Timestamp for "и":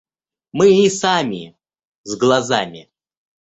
0.83-0.89